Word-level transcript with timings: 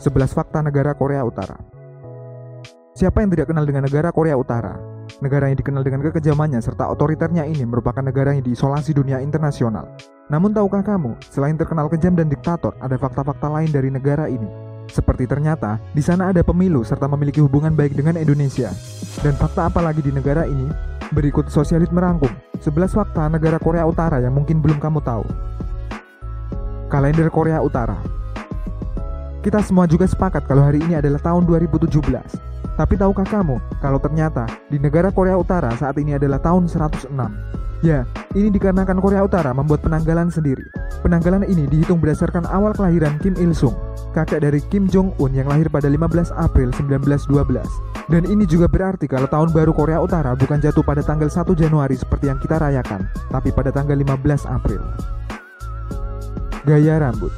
11 0.00 0.32
fakta 0.32 0.64
negara 0.64 0.96
Korea 0.96 1.20
Utara. 1.20 1.60
Siapa 2.96 3.20
yang 3.20 3.36
tidak 3.36 3.52
kenal 3.52 3.68
dengan 3.68 3.84
negara 3.84 4.08
Korea 4.08 4.32
Utara? 4.32 4.80
Negara 5.20 5.52
yang 5.52 5.60
dikenal 5.60 5.84
dengan 5.84 6.00
kekejamannya 6.08 6.56
serta 6.64 6.88
otoriternya 6.88 7.44
ini 7.44 7.68
merupakan 7.68 8.00
negara 8.00 8.32
yang 8.32 8.40
diisolasi 8.40 8.96
dunia 8.96 9.20
internasional. 9.20 9.92
Namun 10.32 10.56
tahukah 10.56 10.80
kamu, 10.80 11.20
selain 11.28 11.60
terkenal 11.60 11.92
kejam 11.92 12.16
dan 12.16 12.32
diktator, 12.32 12.72
ada 12.80 12.96
fakta-fakta 12.96 13.52
lain 13.52 13.68
dari 13.68 13.92
negara 13.92 14.24
ini. 14.24 14.48
Seperti 14.88 15.28
ternyata, 15.28 15.76
di 15.92 16.00
sana 16.00 16.32
ada 16.32 16.40
pemilu 16.40 16.80
serta 16.80 17.04
memiliki 17.04 17.44
hubungan 17.44 17.76
baik 17.76 17.92
dengan 17.92 18.16
Indonesia. 18.16 18.72
Dan 19.20 19.36
fakta 19.36 19.68
apa 19.68 19.84
lagi 19.84 20.00
di 20.00 20.16
negara 20.16 20.48
ini? 20.48 20.64
Berikut 21.12 21.52
sosialis 21.52 21.92
merangkum 21.92 22.32
11 22.56 22.96
fakta 22.96 23.28
negara 23.28 23.60
Korea 23.60 23.84
Utara 23.84 24.16
yang 24.24 24.32
mungkin 24.32 24.64
belum 24.64 24.80
kamu 24.80 25.04
tahu. 25.04 25.28
Kalender 26.88 27.28
Korea 27.28 27.60
Utara 27.60 28.19
kita 29.40 29.64
semua 29.64 29.88
juga 29.88 30.04
sepakat 30.04 30.44
kalau 30.44 30.68
hari 30.68 30.84
ini 30.84 31.00
adalah 31.00 31.20
tahun 31.20 31.48
2017. 31.48 31.96
Tapi 32.76 32.94
tahukah 32.96 33.24
kamu 33.28 33.56
kalau 33.80 33.96
ternyata 34.00 34.44
di 34.68 34.76
negara 34.80 35.08
Korea 35.12 35.36
Utara 35.36 35.72
saat 35.76 35.96
ini 35.96 36.16
adalah 36.16 36.40
tahun 36.40 36.68
106? 36.68 37.12
Ya, 37.80 38.04
ini 38.36 38.52
dikarenakan 38.52 39.00
Korea 39.00 39.24
Utara 39.24 39.56
membuat 39.56 39.80
penanggalan 39.80 40.28
sendiri. 40.28 40.64
Penanggalan 41.00 41.48
ini 41.48 41.64
dihitung 41.64 41.96
berdasarkan 41.96 42.44
awal 42.52 42.76
kelahiran 42.76 43.16
Kim 43.24 43.32
Il 43.40 43.56
Sung, 43.56 43.72
kakek 44.12 44.44
dari 44.44 44.60
Kim 44.68 44.84
Jong 44.84 45.16
Un 45.16 45.32
yang 45.32 45.48
lahir 45.48 45.72
pada 45.72 45.88
15 45.88 46.28
April 46.36 46.68
1912. 46.76 47.64
Dan 48.12 48.28
ini 48.28 48.44
juga 48.44 48.68
berarti 48.68 49.08
kalau 49.08 49.24
tahun 49.24 49.56
baru 49.56 49.72
Korea 49.72 50.04
Utara 50.04 50.36
bukan 50.36 50.60
jatuh 50.60 50.84
pada 50.84 51.00
tanggal 51.00 51.32
1 51.32 51.56
Januari 51.56 51.96
seperti 51.96 52.28
yang 52.28 52.36
kita 52.36 52.60
rayakan, 52.60 53.08
tapi 53.32 53.48
pada 53.48 53.72
tanggal 53.72 53.96
15 53.96 54.44
April. 54.44 54.84
Gaya 56.68 57.00
rambut 57.00 57.32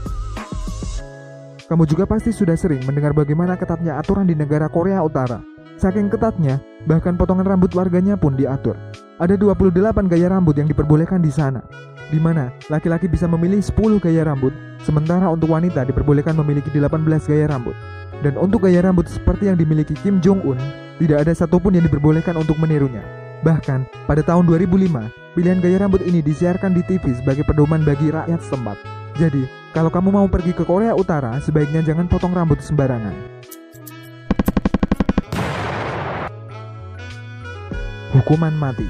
kamu 1.73 1.89
juga 1.89 2.05
pasti 2.05 2.37
sudah 2.37 2.53
sering 2.53 2.85
mendengar 2.85 3.17
bagaimana 3.17 3.57
ketatnya 3.57 3.97
aturan 3.97 4.29
di 4.29 4.37
negara 4.37 4.69
Korea 4.69 5.01
Utara. 5.01 5.41
Saking 5.81 6.13
ketatnya, 6.13 6.61
bahkan 6.85 7.17
potongan 7.17 7.49
rambut 7.49 7.73
warganya 7.73 8.13
pun 8.13 8.37
diatur. 8.37 8.77
Ada 9.17 9.41
28 9.41 10.05
gaya 10.05 10.29
rambut 10.29 10.53
yang 10.61 10.69
diperbolehkan 10.69 11.25
di 11.25 11.33
sana, 11.33 11.65
di 12.13 12.21
mana 12.21 12.53
laki-laki 12.69 13.09
bisa 13.09 13.25
memilih 13.25 13.65
10 13.65 14.05
gaya 14.05 14.29
rambut, 14.29 14.53
sementara 14.85 15.33
untuk 15.33 15.49
wanita 15.49 15.89
diperbolehkan 15.89 16.37
memiliki 16.45 16.69
18 16.69 17.09
gaya 17.25 17.49
rambut. 17.49 17.73
Dan 18.21 18.37
untuk 18.37 18.69
gaya 18.69 18.85
rambut 18.85 19.09
seperti 19.09 19.49
yang 19.49 19.57
dimiliki 19.57 19.97
Kim 19.97 20.21
Jong-un, 20.21 20.61
tidak 21.01 21.25
ada 21.25 21.33
satupun 21.33 21.73
yang 21.73 21.89
diperbolehkan 21.89 22.37
untuk 22.37 22.61
menirunya. 22.61 23.01
Bahkan, 23.49 24.05
pada 24.05 24.21
tahun 24.21 24.45
2005, 24.45 25.09
pilihan 25.33 25.65
gaya 25.65 25.89
rambut 25.89 26.05
ini 26.05 26.21
disiarkan 26.21 26.77
di 26.77 26.85
TV 26.85 27.17
sebagai 27.17 27.49
pedoman 27.49 27.81
bagi 27.81 28.13
rakyat 28.13 28.45
setempat. 28.45 29.02
Jadi, 29.13 29.45
kalau 29.77 29.93
kamu 29.93 30.09
mau 30.09 30.27
pergi 30.29 30.57
ke 30.57 30.65
Korea 30.65 30.97
Utara, 30.97 31.37
sebaiknya 31.45 31.85
jangan 31.85 32.09
potong 32.09 32.33
rambut 32.33 32.61
sembarangan. 32.65 33.13
Hukuman 38.17 38.53
mati. 38.57 38.89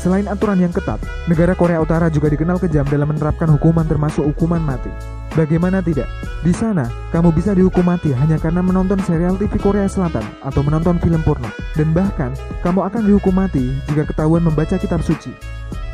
Selain 0.00 0.28
aturan 0.28 0.60
yang 0.60 0.70
ketat, 0.70 1.00
negara 1.26 1.56
Korea 1.56 1.82
Utara 1.82 2.06
juga 2.12 2.30
dikenal 2.30 2.62
kejam 2.62 2.86
dalam 2.86 3.10
menerapkan 3.10 3.50
hukuman 3.50 3.88
termasuk 3.88 4.22
hukuman 4.28 4.62
mati. 4.62 4.92
Bagaimana 5.36 5.84
tidak? 5.84 6.08
Di 6.40 6.52
sana, 6.54 6.88
kamu 7.12 7.34
bisa 7.34 7.52
dihukum 7.52 7.84
mati 7.84 8.14
hanya 8.14 8.40
karena 8.40 8.64
menonton 8.64 8.96
serial 9.04 9.36
TV 9.36 9.58
Korea 9.60 9.84
Selatan 9.84 10.24
atau 10.40 10.64
menonton 10.64 10.96
film 11.02 11.20
porno. 11.26 11.50
Dan 11.76 11.92
bahkan, 11.92 12.32
kamu 12.64 12.86
akan 12.86 13.02
dihukum 13.04 13.34
mati 13.36 13.72
jika 13.90 14.08
ketahuan 14.08 14.46
membaca 14.46 14.80
kitab 14.80 15.04
suci. 15.04 15.34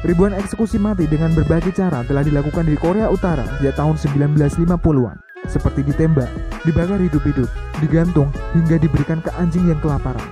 Ribuan 0.03 0.35
eksekusi 0.35 0.83
mati 0.83 1.07
dengan 1.07 1.31
berbagai 1.31 1.79
cara 1.79 2.03
telah 2.03 2.27
dilakukan 2.27 2.67
di 2.67 2.75
Korea 2.75 3.07
Utara 3.07 3.47
sejak 3.63 3.79
tahun 3.79 3.95
1950-an, 4.35 5.23
seperti 5.47 5.87
ditembak, 5.87 6.27
dibakar 6.67 6.99
hidup-hidup, 6.99 7.47
digantung, 7.79 8.27
hingga 8.51 8.83
diberikan 8.83 9.23
ke 9.23 9.31
anjing 9.39 9.71
yang 9.71 9.79
kelaparan. 9.79 10.27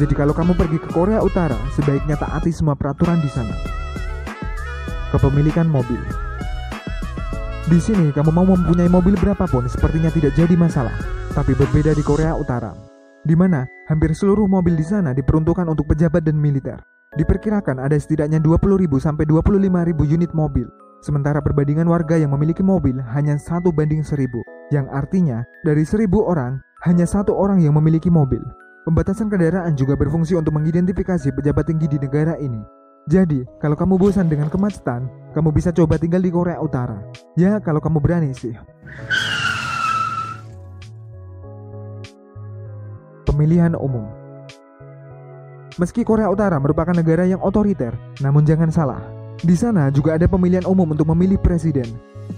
Jadi 0.00 0.16
kalau 0.16 0.32
kamu 0.32 0.56
pergi 0.56 0.80
ke 0.80 0.88
Korea 0.88 1.20
Utara, 1.20 1.60
sebaiknya 1.76 2.16
taati 2.16 2.48
semua 2.48 2.72
peraturan 2.72 3.20
di 3.20 3.28
sana. 3.28 3.52
Kepemilikan 5.12 5.68
mobil 5.68 6.00
Di 7.68 7.76
sini 7.76 8.16
kamu 8.16 8.32
mau 8.32 8.48
mempunyai 8.48 8.88
mobil 8.88 9.20
berapapun 9.20 9.68
sepertinya 9.68 10.08
tidak 10.08 10.32
jadi 10.32 10.56
masalah, 10.56 10.96
tapi 11.36 11.52
berbeda 11.52 11.92
di 11.92 12.00
Korea 12.00 12.32
Utara, 12.40 12.72
di 13.20 13.36
mana 13.36 13.68
hampir 13.84 14.16
seluruh 14.16 14.48
mobil 14.48 14.80
di 14.80 14.86
sana 14.88 15.12
diperuntukkan 15.12 15.68
untuk 15.68 15.92
pejabat 15.92 16.24
dan 16.24 16.40
militer. 16.40 16.80
Diperkirakan 17.10 17.82
ada 17.82 17.98
setidaknya 17.98 18.38
20.000 18.38 18.86
sampai 19.02 19.26
25.000 19.26 19.66
unit 20.14 20.30
mobil. 20.30 20.70
Sementara 21.02 21.42
perbandingan 21.42 21.90
warga 21.90 22.14
yang 22.14 22.30
memiliki 22.30 22.62
mobil 22.62 23.02
hanya 23.02 23.34
satu 23.34 23.74
banding 23.74 24.06
seribu, 24.06 24.38
yang 24.70 24.86
artinya 24.94 25.42
dari 25.66 25.82
seribu 25.82 26.22
orang 26.22 26.62
hanya 26.86 27.02
satu 27.10 27.34
orang 27.34 27.58
yang 27.58 27.74
memiliki 27.74 28.06
mobil. 28.06 28.38
Pembatasan 28.86 29.26
kendaraan 29.26 29.74
juga 29.74 29.98
berfungsi 29.98 30.38
untuk 30.38 30.54
mengidentifikasi 30.54 31.34
pejabat 31.34 31.66
tinggi 31.66 31.90
di 31.90 31.98
negara 31.98 32.38
ini. 32.38 32.62
Jadi, 33.10 33.42
kalau 33.58 33.74
kamu 33.74 33.98
bosan 33.98 34.30
dengan 34.30 34.46
kemacetan, 34.46 35.10
kamu 35.34 35.50
bisa 35.50 35.74
coba 35.74 35.98
tinggal 35.98 36.22
di 36.22 36.30
Korea 36.30 36.62
Utara. 36.62 37.02
Ya, 37.34 37.58
kalau 37.58 37.82
kamu 37.82 37.98
berani 37.98 38.30
sih. 38.30 38.54
Pemilihan 43.26 43.74
umum 43.74 44.19
Meski 45.80 46.04
Korea 46.04 46.28
Utara 46.28 46.60
merupakan 46.60 46.92
negara 46.92 47.24
yang 47.24 47.40
otoriter, 47.40 47.96
namun 48.20 48.44
jangan 48.44 48.68
salah. 48.68 49.00
Di 49.40 49.56
sana 49.56 49.88
juga 49.88 50.12
ada 50.12 50.28
pemilihan 50.28 50.68
umum 50.68 50.84
untuk 50.92 51.08
memilih 51.08 51.40
presiden. 51.40 51.88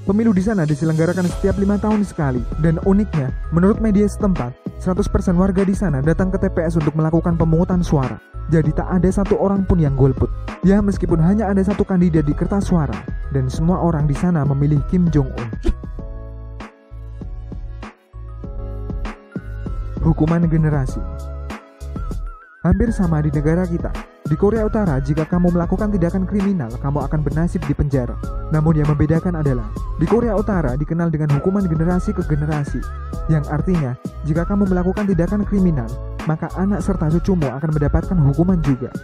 Pemilu 0.06 0.30
di 0.30 0.38
sana 0.38 0.62
diselenggarakan 0.62 1.26
setiap 1.26 1.58
lima 1.58 1.75
tahun 1.75 2.06
sekali, 2.06 2.38
dan 2.62 2.78
uniknya, 2.86 3.34
menurut 3.50 3.82
media 3.82 4.06
setempat, 4.06 4.54
100% 4.78 5.34
warga 5.34 5.66
di 5.66 5.75
sana 5.75 5.98
datang 5.98 6.31
ke 6.31 6.38
TPS 6.38 6.78
untuk 6.78 6.94
melakukan 6.94 7.34
pemungutan 7.34 7.82
suara. 7.82 8.14
Jadi 8.54 8.78
tak 8.78 8.86
ada 8.86 9.10
satu 9.10 9.34
orang 9.42 9.66
pun 9.66 9.82
yang 9.82 9.98
golput. 9.98 10.31
Ya 10.62 10.78
meskipun 10.78 11.19
hanya 11.19 11.50
ada 11.50 11.66
satu 11.66 11.82
kandidat 11.82 12.31
di 12.31 12.38
kertas 12.38 12.70
suara, 12.70 12.94
dan 13.34 13.50
semua 13.50 13.82
orang 13.82 14.06
di 14.06 14.14
sana 14.14 14.47
memilih 14.47 14.78
Kim 14.86 15.10
Jong-un. 15.10 15.50
Hukuman 20.06 20.47
generasi 20.47 21.02
Hampir 22.62 22.94
sama 22.94 23.18
di 23.18 23.34
negara 23.34 23.66
kita. 23.66 23.90
Di 24.22 24.38
Korea 24.38 24.62
Utara, 24.62 25.02
jika 25.02 25.26
kamu 25.26 25.50
melakukan 25.50 25.90
tindakan 25.90 26.22
kriminal, 26.22 26.70
kamu 26.78 27.02
akan 27.10 27.20
bernasib 27.26 27.58
di 27.66 27.74
penjara. 27.74 28.14
Namun 28.54 28.78
yang 28.78 28.86
membedakan 28.86 29.34
adalah, 29.34 29.66
di 29.98 30.06
Korea 30.06 30.38
Utara 30.38 30.78
dikenal 30.78 31.10
dengan 31.10 31.34
hukuman 31.34 31.66
generasi 31.66 32.14
ke 32.14 32.22
generasi, 32.22 32.78
yang 33.26 33.42
artinya, 33.50 33.98
jika 34.22 34.46
kamu 34.46 34.70
melakukan 34.70 35.10
tindakan 35.10 35.42
kriminal, 35.42 35.90
maka 36.30 36.54
anak 36.54 36.86
serta 36.86 37.10
cucumu 37.10 37.50
akan 37.50 37.74
mendapatkan 37.74 38.18
hukuman 38.30 38.62
juga. 38.62 38.94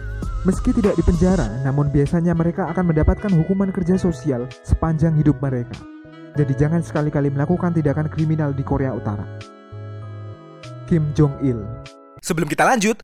Meski 0.47 0.71
tidak 0.71 0.95
di 0.95 1.03
penjara, 1.03 1.51
namun 1.67 1.91
biasanya 1.91 2.31
mereka 2.31 2.71
akan 2.71 2.95
mendapatkan 2.95 3.31
hukuman 3.43 3.75
kerja 3.75 3.99
sosial 3.99 4.47
sepanjang 4.63 5.19
hidup 5.19 5.35
mereka. 5.43 5.75
Jadi 6.39 6.55
jangan 6.55 6.79
sekali-kali 6.79 7.27
melakukan 7.27 7.75
tindakan 7.75 8.07
kriminal 8.07 8.55
di 8.55 8.63
Korea 8.63 8.95
Utara. 8.95 9.27
Kim 10.87 11.11
Jong 11.11 11.43
Il 11.43 11.59
Sebelum 12.23 12.47
kita 12.47 12.63
lanjut, 12.63 13.03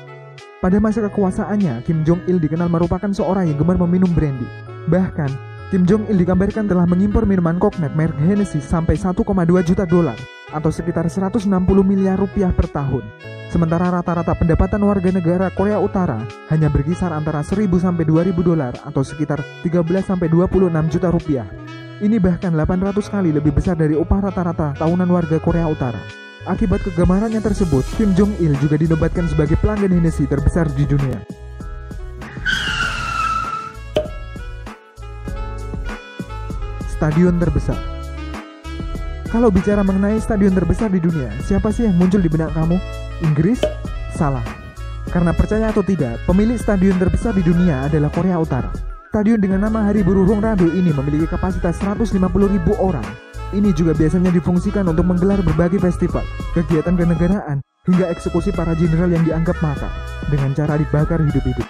Pada 0.61 0.77
masa 0.77 1.01
kekuasaannya, 1.09 1.81
Kim 1.89 2.05
Jong-il 2.05 2.37
dikenal 2.37 2.69
merupakan 2.69 3.09
seorang 3.09 3.49
yang 3.49 3.57
gemar 3.57 3.81
meminum 3.81 4.13
brandy. 4.13 4.45
Bahkan, 4.93 5.33
Kim 5.73 5.89
Jong-il 5.89 6.13
digambarkan 6.21 6.69
telah 6.69 6.85
mengimpor 6.85 7.25
minuman 7.25 7.57
koknet 7.57 7.97
merek 7.97 8.13
Hennessy 8.21 8.61
sampai 8.61 8.93
1,2 8.93 9.25
juta 9.65 9.89
dolar. 9.89 10.21
atau 10.51 10.67
sekitar 10.67 11.07
160 11.07 11.47
miliar 11.81 12.19
rupiah 12.19 12.51
per 12.51 12.67
tahun. 12.67 13.07
Sementara 13.47 13.87
rata-rata 13.87 14.35
pendapatan 14.35 14.83
warga 14.83 15.11
negara 15.11 15.47
Korea 15.51 15.79
Utara 15.79 16.23
hanya 16.51 16.67
berkisar 16.67 17.11
antara 17.11 17.43
1000 17.43 17.71
sampai 17.79 18.03
2000 18.03 18.35
dolar 18.43 18.75
atau 18.83 19.03
sekitar 19.03 19.39
13 19.63 20.03
sampai 20.03 20.27
26 20.27 20.91
juta 20.91 21.07
rupiah. 21.07 21.47
Ini 22.03 22.19
bahkan 22.19 22.51
800 22.51 22.99
kali 23.07 23.31
lebih 23.31 23.55
besar 23.55 23.79
dari 23.79 23.95
upah 23.95 24.31
rata-rata 24.31 24.75
tahunan 24.75 25.07
warga 25.07 25.39
Korea 25.39 25.67
Utara. 25.71 26.03
Akibat 26.41 26.81
kegemarannya 26.81 27.37
tersebut, 27.37 27.85
Kim 28.01 28.17
Jong 28.17 28.33
Il 28.41 28.57
juga 28.57 28.73
dinobatkan 28.73 29.29
sebagai 29.29 29.61
pelanggan 29.61 29.93
Hennessy 29.93 30.25
terbesar 30.25 30.65
di 30.73 30.89
dunia. 30.89 31.21
Stadion 36.89 37.37
terbesar 37.37 37.77
Kalau 39.29 39.53
bicara 39.53 39.85
mengenai 39.85 40.17
stadion 40.17 40.53
terbesar 40.57 40.89
di 40.89 40.97
dunia, 40.97 41.29
siapa 41.45 41.69
sih 41.69 41.85
yang 41.85 41.93
muncul 41.93 42.17
di 42.17 42.29
benak 42.29 42.57
kamu? 42.57 42.81
Inggris? 43.21 43.61
Salah. 44.17 44.43
Karena 45.13 45.37
percaya 45.37 45.69
atau 45.69 45.85
tidak, 45.85 46.25
pemilik 46.25 46.57
stadion 46.57 46.97
terbesar 46.97 47.37
di 47.37 47.45
dunia 47.45 47.85
adalah 47.85 48.09
Korea 48.09 48.41
Utara. 48.41 48.73
Stadion 49.13 49.37
dengan 49.37 49.69
nama 49.69 49.85
Hari 49.85 50.01
Burung 50.01 50.41
Rado 50.41 50.65
ini 50.73 50.89
memiliki 50.89 51.29
kapasitas 51.29 51.77
150 51.85 52.17
ribu 52.49 52.73
orang. 52.81 53.30
Ini 53.51 53.75
juga 53.75 53.91
biasanya 53.91 54.31
difungsikan 54.31 54.87
untuk 54.87 55.03
menggelar 55.03 55.43
berbagai 55.43 55.83
festival, 55.83 56.23
kegiatan 56.55 56.95
kenegaraan, 56.95 57.59
hingga 57.83 58.07
eksekusi 58.07 58.55
para 58.55 58.71
jenderal 58.79 59.11
yang 59.11 59.27
dianggap 59.27 59.59
makar 59.59 59.91
dengan 60.31 60.55
cara 60.55 60.79
dibakar 60.79 61.19
hidup-hidup. 61.19 61.67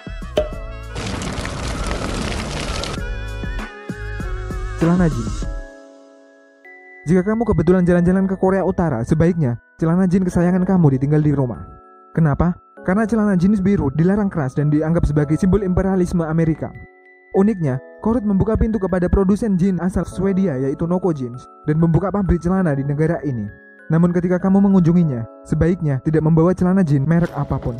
Celana 4.78 5.10
jeans 5.10 5.42
Jika 7.10 7.26
kamu 7.26 7.42
kebetulan 7.50 7.82
jalan-jalan 7.82 8.30
ke 8.30 8.38
Korea 8.38 8.62
Utara, 8.62 9.02
sebaiknya 9.02 9.58
celana 9.82 10.06
jeans 10.06 10.30
kesayangan 10.30 10.62
kamu 10.62 10.94
ditinggal 10.94 11.18
di 11.18 11.34
rumah. 11.34 11.66
Kenapa? 12.14 12.54
Karena 12.86 13.10
celana 13.10 13.34
jeans 13.34 13.58
biru 13.58 13.90
dilarang 13.90 14.30
keras 14.30 14.54
dan 14.54 14.70
dianggap 14.70 15.02
sebagai 15.02 15.34
simbol 15.34 15.66
imperialisme 15.66 16.22
Amerika. 16.22 16.70
Uniknya, 17.32 17.80
Korut 18.02 18.26
membuka 18.26 18.58
pintu 18.58 18.82
kepada 18.82 19.06
produsen 19.06 19.54
jeans 19.54 19.78
asal 19.78 20.02
Swedia 20.02 20.58
yaitu 20.58 20.90
Noko 20.90 21.14
Jeans 21.14 21.46
dan 21.70 21.78
membuka 21.78 22.10
pabrik 22.10 22.42
celana 22.42 22.74
di 22.74 22.82
negara 22.82 23.22
ini. 23.22 23.46
Namun 23.88 24.10
ketika 24.10 24.42
kamu 24.42 24.58
mengunjunginya, 24.58 25.22
sebaiknya 25.46 26.02
tidak 26.02 26.26
membawa 26.26 26.50
celana 26.50 26.82
jeans 26.82 27.06
merek 27.06 27.30
apa 27.32 27.56
pun. 27.62 27.78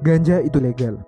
Ganja 0.00 0.40
itu 0.40 0.62
legal. 0.62 1.02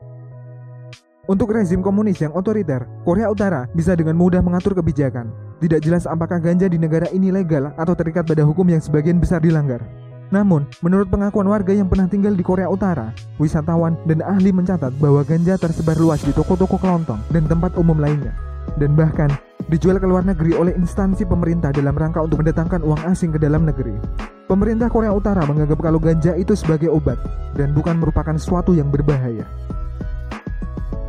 Untuk 1.31 1.55
rezim 1.55 1.79
komunis 1.79 2.19
yang 2.19 2.35
otoriter, 2.35 2.85
Korea 3.07 3.31
Utara 3.31 3.71
bisa 3.71 3.95
dengan 3.95 4.19
mudah 4.19 4.43
mengatur 4.43 4.75
kebijakan. 4.75 5.31
Tidak 5.63 5.79
jelas 5.79 6.11
apakah 6.11 6.43
ganja 6.43 6.67
di 6.67 6.77
negara 6.77 7.07
ini 7.15 7.31
legal 7.31 7.71
atau 7.79 7.95
terikat 7.95 8.27
pada 8.27 8.43
hukum 8.43 8.67
yang 8.67 8.83
sebagian 8.83 9.23
besar 9.23 9.39
dilanggar. 9.39 9.81
Namun, 10.29 10.69
menurut 10.85 11.09
pengakuan 11.09 11.49
warga 11.49 11.73
yang 11.73 11.89
pernah 11.89 12.05
tinggal 12.05 12.37
di 12.37 12.45
Korea 12.45 12.69
Utara, 12.69 13.17
wisatawan 13.41 13.97
dan 14.05 14.21
ahli 14.21 14.53
mencatat 14.53 14.93
bahwa 15.01 15.25
ganja 15.25 15.57
tersebar 15.57 15.97
luas 15.97 16.21
di 16.21 16.37
toko-toko 16.37 16.77
kelontong 16.77 17.21
dan 17.33 17.49
tempat 17.49 17.73
umum 17.81 17.97
lainnya. 17.97 18.37
Dan 18.77 18.93
bahkan, 18.93 19.33
dijual 19.73 19.97
ke 19.97 20.05
luar 20.05 20.29
negeri 20.29 20.53
oleh 20.53 20.77
instansi 20.77 21.25
pemerintah 21.25 21.73
dalam 21.73 21.97
rangka 21.97 22.21
untuk 22.21 22.45
mendatangkan 22.45 22.85
uang 22.85 23.01
asing 23.09 23.33
ke 23.33 23.41
dalam 23.41 23.65
negeri. 23.65 23.97
Pemerintah 24.45 24.93
Korea 24.93 25.13
Utara 25.13 25.45
menganggap 25.49 25.81
kalau 25.81 26.01
ganja 26.01 26.37
itu 26.37 26.53
sebagai 26.53 26.93
obat 26.93 27.17
dan 27.57 27.73
bukan 27.73 27.97
merupakan 27.97 28.37
sesuatu 28.37 28.77
yang 28.77 28.93
berbahaya. 28.93 29.49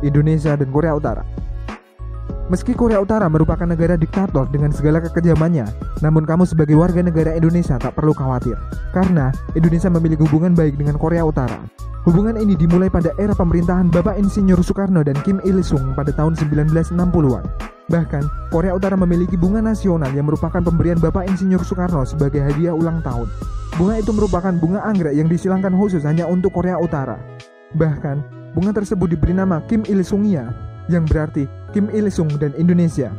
Indonesia 0.00 0.56
dan 0.56 0.68
Korea 0.72 0.96
Utara. 0.96 1.24
Meski 2.50 2.74
Korea 2.74 2.98
Utara 2.98 3.30
merupakan 3.30 3.62
negara 3.62 3.94
diktator 3.94 4.50
dengan 4.50 4.74
segala 4.74 4.98
kekejamannya, 4.98 5.70
namun 6.02 6.26
kamu 6.26 6.42
sebagai 6.42 6.74
warga 6.74 6.98
negara 6.98 7.30
Indonesia 7.30 7.78
tak 7.78 7.94
perlu 7.94 8.10
khawatir. 8.10 8.58
Karena 8.90 9.30
Indonesia 9.54 9.86
memiliki 9.86 10.26
hubungan 10.26 10.58
baik 10.58 10.74
dengan 10.74 10.98
Korea 10.98 11.22
Utara. 11.22 11.62
Hubungan 12.02 12.34
ini 12.34 12.58
dimulai 12.58 12.90
pada 12.90 13.14
era 13.22 13.38
pemerintahan 13.38 13.94
Bapak 13.94 14.18
Insinyur 14.18 14.66
Soekarno 14.66 15.06
dan 15.06 15.14
Kim 15.22 15.38
Il-sung 15.46 15.94
pada 15.94 16.10
tahun 16.10 16.34
1960-an. 16.34 17.44
Bahkan, 17.86 18.24
Korea 18.50 18.74
Utara 18.74 18.98
memiliki 18.98 19.38
bunga 19.38 19.62
nasional 19.62 20.10
yang 20.10 20.26
merupakan 20.26 20.58
pemberian 20.58 20.98
Bapak 20.98 21.30
Insinyur 21.30 21.62
Soekarno 21.62 22.02
sebagai 22.02 22.42
hadiah 22.42 22.74
ulang 22.74 22.98
tahun. 23.06 23.30
Bunga 23.78 24.02
itu 24.02 24.10
merupakan 24.10 24.50
bunga 24.58 24.82
anggrek 24.90 25.14
yang 25.14 25.30
disilangkan 25.30 25.70
khusus 25.78 26.02
hanya 26.02 26.26
untuk 26.26 26.50
Korea 26.50 26.82
Utara. 26.82 27.14
Bahkan, 27.78 28.16
bunga 28.58 28.74
tersebut 28.74 29.14
diberi 29.14 29.38
nama 29.38 29.62
Kim 29.70 29.86
Il-sungia, 29.86 30.50
yang 30.90 31.06
berarti 31.06 31.46
Kim 31.70 31.86
Il 31.94 32.10
Sung 32.10 32.30
dan 32.36 32.50
Indonesia. 32.58 33.14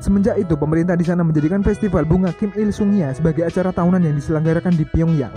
Semenjak 0.00 0.40
itu, 0.40 0.56
pemerintah 0.56 0.96
di 0.96 1.04
sana 1.04 1.20
menjadikan 1.20 1.60
festival 1.60 2.08
bunga 2.08 2.32
Kim 2.32 2.50
Il 2.56 2.72
Sungnya 2.72 3.12
sebagai 3.12 3.44
acara 3.44 3.68
tahunan 3.68 4.00
yang 4.00 4.16
diselenggarakan 4.16 4.72
di 4.72 4.88
Pyongyang. 4.88 5.32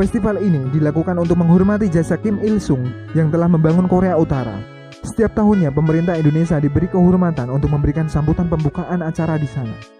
Festival 0.00 0.40
ini 0.40 0.64
dilakukan 0.72 1.18
untuk 1.20 1.36
menghormati 1.36 1.92
jasa 1.92 2.16
Kim 2.16 2.40
Il 2.40 2.56
Sung 2.56 2.88
yang 3.12 3.28
telah 3.28 3.52
membangun 3.52 3.84
Korea 3.84 4.16
Utara. 4.16 4.56
Setiap 5.04 5.36
tahunnya, 5.36 5.70
pemerintah 5.70 6.16
Indonesia 6.16 6.56
diberi 6.56 6.88
kehormatan 6.88 7.52
untuk 7.52 7.68
memberikan 7.68 8.08
sambutan 8.08 8.48
pembukaan 8.48 9.04
acara 9.04 9.36
di 9.36 9.46
sana. 9.46 9.97